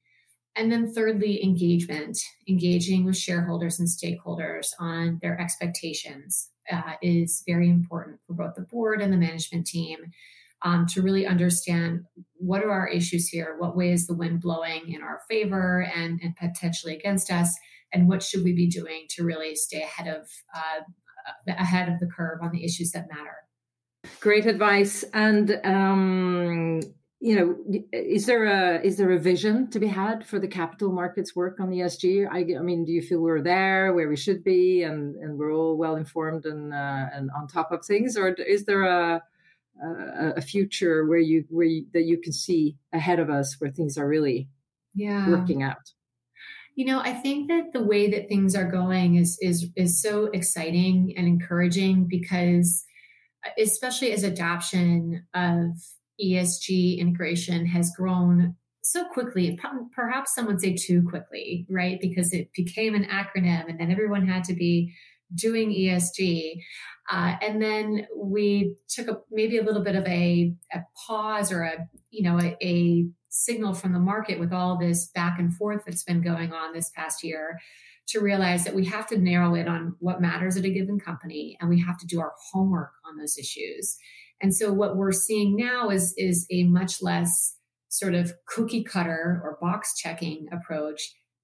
And 0.56 0.72
then 0.72 0.92
thirdly, 0.92 1.42
engagement, 1.42 2.18
engaging 2.48 3.04
with 3.04 3.16
shareholders 3.16 3.78
and 3.78 3.88
stakeholders 3.88 4.68
on 4.80 5.18
their 5.22 5.40
expectations 5.40 6.50
uh, 6.72 6.94
is 7.00 7.44
very 7.46 7.68
important 7.68 8.18
for 8.26 8.34
both 8.34 8.54
the 8.56 8.62
board 8.62 9.00
and 9.00 9.12
the 9.12 9.16
management 9.16 9.66
team 9.66 9.98
um, 10.62 10.86
to 10.86 11.02
really 11.02 11.26
understand 11.26 12.04
what 12.34 12.64
are 12.64 12.70
our 12.70 12.88
issues 12.88 13.28
here, 13.28 13.54
what 13.58 13.76
way 13.76 13.92
is 13.92 14.06
the 14.06 14.14
wind 14.14 14.40
blowing 14.40 14.92
in 14.92 15.02
our 15.02 15.20
favor 15.28 15.88
and, 15.94 16.20
and 16.22 16.34
potentially 16.34 16.96
against 16.96 17.30
us, 17.30 17.56
and 17.92 18.08
what 18.08 18.22
should 18.22 18.42
we 18.42 18.52
be 18.52 18.66
doing 18.66 19.06
to 19.10 19.24
really 19.24 19.54
stay 19.54 19.82
ahead 19.82 20.08
of 20.08 20.28
uh, 20.54 20.80
ahead 21.46 21.88
of 21.88 22.00
the 22.00 22.06
curve 22.06 22.40
on 22.42 22.50
the 22.52 22.64
issues 22.64 22.90
that 22.92 23.08
matter. 23.08 23.36
Great 24.20 24.46
advice. 24.46 25.04
And 25.12 25.60
um, 25.64 26.80
you 27.20 27.34
know, 27.34 27.80
is 27.92 28.26
there 28.26 28.44
a 28.44 28.80
is 28.80 28.96
there 28.96 29.10
a 29.10 29.18
vision 29.18 29.68
to 29.70 29.80
be 29.80 29.88
had 29.88 30.24
for 30.24 30.38
the 30.38 30.46
capital 30.46 30.92
markets 30.92 31.34
work 31.34 31.58
on 31.58 31.70
ESG? 31.70 32.28
I, 32.30 32.56
I 32.56 32.62
mean, 32.62 32.84
do 32.84 32.92
you 32.92 33.02
feel 33.02 33.20
we're 33.20 33.42
there 33.42 33.92
where 33.92 34.08
we 34.08 34.16
should 34.16 34.44
be, 34.44 34.84
and 34.84 35.16
and 35.16 35.36
we're 35.36 35.52
all 35.52 35.76
well 35.76 35.96
informed 35.96 36.46
and 36.46 36.72
uh, 36.72 37.06
and 37.12 37.30
on 37.36 37.48
top 37.48 37.72
of 37.72 37.84
things, 37.84 38.16
or 38.16 38.28
is 38.28 38.66
there 38.66 38.84
a 38.84 39.20
a, 39.82 40.34
a 40.36 40.40
future 40.40 41.06
where 41.06 41.18
you 41.18 41.44
where 41.50 41.66
you, 41.66 41.86
that 41.92 42.04
you 42.04 42.20
can 42.20 42.32
see 42.32 42.76
ahead 42.92 43.18
of 43.18 43.30
us 43.30 43.56
where 43.58 43.70
things 43.70 43.98
are 43.98 44.06
really 44.06 44.48
yeah. 44.94 45.28
working 45.28 45.64
out? 45.64 45.92
You 46.76 46.84
know, 46.84 47.00
I 47.00 47.14
think 47.14 47.48
that 47.48 47.72
the 47.72 47.82
way 47.82 48.08
that 48.10 48.28
things 48.28 48.54
are 48.54 48.70
going 48.70 49.16
is 49.16 49.36
is 49.40 49.66
is 49.74 50.00
so 50.00 50.26
exciting 50.26 51.14
and 51.16 51.26
encouraging 51.26 52.06
because 52.08 52.84
especially 53.58 54.12
as 54.12 54.22
adoption 54.22 55.26
of 55.34 55.72
ESG 56.22 56.98
integration 56.98 57.66
has 57.66 57.92
grown 57.96 58.56
so 58.82 59.04
quickly, 59.04 59.58
perhaps 59.92 60.34
some 60.34 60.46
would 60.46 60.60
say 60.60 60.74
too 60.74 61.06
quickly, 61.08 61.66
right? 61.68 62.00
Because 62.00 62.32
it 62.32 62.50
became 62.54 62.94
an 62.94 63.04
acronym 63.04 63.68
and 63.68 63.78
then 63.78 63.90
everyone 63.90 64.26
had 64.26 64.44
to 64.44 64.54
be 64.54 64.94
doing 65.34 65.70
ESG. 65.70 66.62
Uh, 67.10 67.36
and 67.42 67.60
then 67.60 68.06
we 68.16 68.74
took 68.88 69.08
a, 69.08 69.18
maybe 69.30 69.58
a 69.58 69.62
little 69.62 69.82
bit 69.82 69.94
of 69.94 70.06
a, 70.06 70.54
a 70.72 70.80
pause 71.06 71.52
or 71.52 71.62
a, 71.62 71.86
you 72.10 72.22
know, 72.22 72.40
a, 72.40 72.56
a 72.62 73.06
signal 73.28 73.74
from 73.74 73.92
the 73.92 73.98
market 73.98 74.40
with 74.40 74.52
all 74.52 74.78
this 74.78 75.08
back 75.08 75.38
and 75.38 75.54
forth 75.54 75.82
that's 75.84 76.04
been 76.04 76.22
going 76.22 76.52
on 76.52 76.72
this 76.72 76.90
past 76.96 77.22
year 77.22 77.58
to 78.08 78.20
realize 78.20 78.64
that 78.64 78.74
we 78.74 78.86
have 78.86 79.06
to 79.06 79.18
narrow 79.18 79.54
in 79.54 79.68
on 79.68 79.94
what 79.98 80.20
matters 80.20 80.56
at 80.56 80.64
a 80.64 80.70
given 80.70 80.98
company 80.98 81.58
and 81.60 81.68
we 81.68 81.80
have 81.80 81.98
to 81.98 82.06
do 82.06 82.20
our 82.20 82.32
homework 82.52 82.92
on 83.06 83.18
those 83.18 83.36
issues. 83.36 83.98
And 84.40 84.54
so 84.54 84.72
what 84.72 84.96
we're 84.96 85.12
seeing 85.12 85.56
now 85.56 85.90
is, 85.90 86.14
is 86.16 86.46
a 86.50 86.64
much 86.64 87.02
less 87.02 87.56
sort 87.88 88.14
of 88.14 88.32
cookie 88.46 88.84
cutter 88.84 89.40
or 89.42 89.58
box 89.60 89.96
checking 89.96 90.46
approach, 90.52 91.00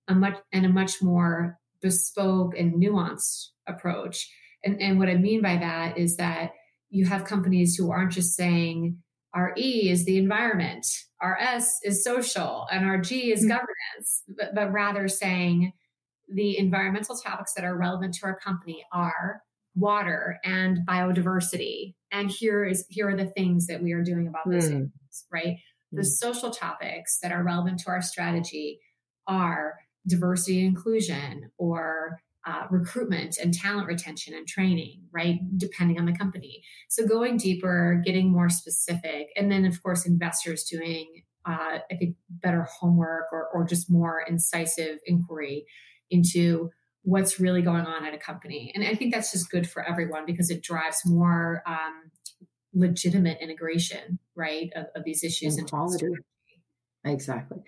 a 0.09 0.15
much 0.15 0.37
and 0.53 0.67
a 0.67 0.69
much 0.69 1.03
more 1.03 1.59
bespoke 1.81 2.57
and 2.57 2.75
nuanced 2.83 3.49
approach. 3.67 4.29
And, 4.65 4.81
and 4.81 4.99
what 4.99 5.09
I 5.09 5.17
mean 5.17 5.43
by 5.43 5.57
that 5.57 5.99
is 5.99 6.17
that 6.17 6.51
you 6.91 7.07
have 7.07 7.25
companies 7.25 7.75
who 7.75 7.91
aren't 7.91 8.13
just 8.13 8.37
saying 8.37 8.99
our 9.35 9.53
E 9.57 9.91
is 9.91 10.05
the 10.05 10.17
environment, 10.17 10.87
our 11.21 11.37
S 11.41 11.79
is 11.83 12.05
social, 12.05 12.67
and 12.71 12.85
our 12.85 12.99
G 12.99 13.33
is 13.33 13.41
mm-hmm. 13.41 13.49
governance, 13.49 14.23
but, 14.29 14.55
but 14.55 14.73
rather 14.73 15.09
saying 15.09 15.73
the 16.33 16.57
environmental 16.57 17.17
topics 17.17 17.53
that 17.55 17.65
are 17.65 17.77
relevant 17.77 18.15
to 18.15 18.27
our 18.27 18.39
company 18.39 18.85
are 18.93 19.43
water 19.75 20.39
and 20.45 20.79
biodiversity 20.89 21.95
and 22.15 22.31
here 22.31 22.65
is 22.65 22.87
here 22.89 23.11
are 23.11 23.17
the 23.17 23.27
things 23.27 23.67
that 23.67 23.83
we 23.83 23.93
are 23.93 24.03
doing 24.03 24.27
about 24.27 24.49
those 24.49 24.67
mm. 24.67 24.71
things 24.71 25.27
right 25.31 25.59
the 25.93 26.03
mm. 26.03 26.07
social 26.07 26.51
topics 26.51 27.19
that 27.23 27.33
are 27.33 27.45
relevant 27.45 27.81
to 27.81 27.89
our 27.89 28.01
strategy 28.01 28.81
are 29.27 29.75
diversity 30.07 30.61
and 30.61 30.69
inclusion 30.69 31.51
or 31.59 32.21
uh, 32.47 32.67
recruitment 32.71 33.39
and 33.39 33.55
talent 33.55 33.87
retention 33.87 34.35
and 34.35 34.47
training, 34.47 35.01
right? 35.13 35.39
Depending 35.57 35.99
on 35.99 36.05
the 36.05 36.17
company. 36.17 36.63
So 36.91 37.07
going 37.07 37.39
deeper, 37.39 38.03
getting 38.05 38.31
more 38.31 38.51
specific, 38.51 39.29
and 39.37 39.51
then 39.51 39.65
of 39.65 39.83
course 39.83 40.07
investors 40.07 40.65
doing, 40.65 41.23
uh, 41.47 41.79
I 41.91 41.97
think, 41.99 42.17
better 42.29 42.65
homework 42.65 43.33
or, 43.33 43.49
or 43.53 43.65
just 43.65 43.91
more 43.91 44.23
incisive 44.29 44.99
inquiry 45.07 45.65
into 46.11 46.71
what's 47.05 47.39
really 47.39 47.63
going 47.63 47.87
on 47.87 48.05
at 48.05 48.15
a 48.15 48.19
company. 48.19 48.73
And 48.75 48.85
I 48.85 48.95
think 48.95 49.15
that's 49.15 49.31
just 49.31 49.51
good 49.51 49.69
for 49.69 49.87
everyone 49.87 50.25
because 50.27 50.51
it 50.51 50.63
drives 50.63 51.03
more 51.05 51.63
um, 51.67 52.11
legitimate 52.73 53.39
integration, 53.41 54.19
right, 54.35 54.71
of, 54.75 54.87
of 54.97 55.05
these 55.05 55.23
issues 55.23 55.57
and 55.57 55.69
quality. 55.69 56.07
Exactly. 57.05 57.59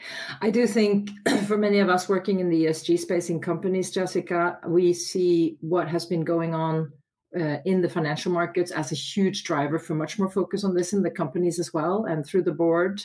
I 0.41 0.51
do 0.51 0.67
think 0.67 1.11
for 1.47 1.59
many 1.59 1.79
of 1.81 1.91
us 1.91 2.09
working 2.09 2.41
in 2.41 2.49
the 2.49 2.65
ESG 2.65 2.99
space 2.99 3.29
in 3.29 3.41
companies, 3.41 3.91
Jessica, 3.91 4.59
we 4.67 4.95
see 4.95 5.59
what 5.61 5.89
has 5.89 6.07
been 6.07 6.25
going 6.25 6.55
on 6.55 6.91
uh, 7.37 7.59
in 7.65 7.83
the 7.83 7.89
financial 7.89 8.33
markets 8.33 8.71
as 8.71 8.93
a 8.93 8.95
huge 8.95 9.45
driver 9.45 9.79
for 9.79 9.95
much 9.95 10.19
more 10.19 10.31
focus 10.31 10.65
on 10.65 10.75
this 10.75 10.93
in 10.93 11.03
the 11.03 11.11
companies 11.11 11.59
as 11.59 11.75
well 11.75 12.07
and 12.07 12.25
through 12.25 12.43
the 12.43 12.53
board 12.53 13.05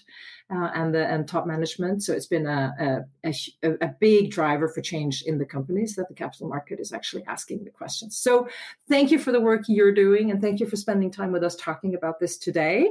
uh, 0.54 0.70
and 0.74 0.94
the 0.94 1.06
and 1.06 1.28
top 1.28 1.46
management. 1.46 2.04
So 2.04 2.14
it's 2.14 2.28
been 2.28 2.46
a, 2.46 3.04
a, 3.26 3.30
a, 3.64 3.72
a, 3.82 3.96
big 4.00 4.32
driver 4.32 4.68
for 4.68 4.82
change 4.82 5.24
in 5.24 5.38
the 5.38 5.46
companies 5.46 5.96
that 5.96 6.08
the 6.08 6.14
capital 6.14 6.48
market 6.48 6.80
is 6.80 6.94
actually 6.94 7.24
asking 7.26 7.64
the 7.64 7.72
questions. 7.72 8.18
So 8.18 8.48
thank 8.88 9.12
you 9.12 9.20
for 9.20 9.32
the 9.32 9.42
work 9.42 9.64
you're 9.68 9.94
doing 9.94 10.32
and 10.32 10.42
thank 10.42 10.60
you 10.60 10.66
for 10.66 10.76
spending 10.76 11.12
time 11.12 11.32
with 11.32 11.44
us 11.44 11.56
talking 11.56 11.96
about 11.96 12.20
this 12.20 12.38
today. 12.38 12.90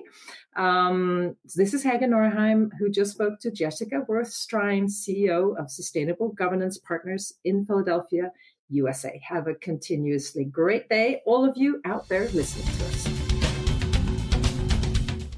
Um, 0.56 1.36
this 1.54 1.74
is 1.74 1.84
Hege 1.84 2.02
Norheim, 2.02 2.70
who 2.78 2.90
just 2.90 3.12
spoke 3.12 3.40
to 3.40 3.50
Jessica 3.50 4.04
Worth 4.08 4.30
Strine, 4.30 4.84
CEO 4.84 5.58
of 5.58 5.70
Sustainable 5.70 6.30
Governance 6.30 6.78
Partners 6.78 7.34
in 7.44 7.64
Philadelphia 7.64 8.32
USA. 8.70 9.20
Have 9.24 9.46
a 9.46 9.54
continuously 9.54 10.44
great 10.44 10.88
day, 10.88 11.22
all 11.26 11.44
of 11.44 11.56
you 11.56 11.80
out 11.84 12.08
there 12.08 12.28
listening 12.30 12.66
to 12.78 12.84
us. 12.86 13.08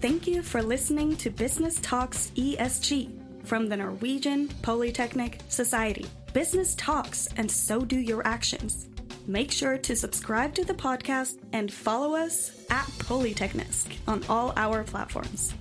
Thank 0.01 0.27
you 0.27 0.43
for 0.43 0.63
listening 0.63 1.17
to 1.17 1.31
Business 1.31 1.79
Talks 1.81 2.33
ESG 2.37 3.11
from 3.45 3.69
the 3.69 3.77
Norwegian 3.77 4.49
Polytechnic 4.63 5.41
Society. 5.49 6.07
Business 6.33 6.75
talks, 6.77 7.29
and 7.37 7.51
so 7.51 7.81
do 7.83 7.99
your 7.99 8.27
actions. 8.27 8.89
Make 9.27 9.53
sure 9.53 9.79
to 9.79 9.95
subscribe 9.95 10.55
to 10.55 10.65
the 10.65 10.75
podcast 10.75 11.39
and 11.53 11.73
follow 11.73 12.17
us 12.17 12.65
at 12.71 12.87
Polyteknisk 12.99 13.97
on 14.09 14.25
all 14.29 14.53
our 14.57 14.83
platforms. 14.83 15.55